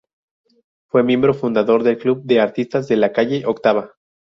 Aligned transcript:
Fue 0.89 1.03
miembro 1.03 1.31
fundador 1.35 1.83
del 1.83 1.99
Club 1.99 2.23
de 2.23 2.39
Artistas 2.41 2.87
de 2.87 2.95
la 2.95 3.13
calle 3.13 3.45
Octava. 3.45 3.93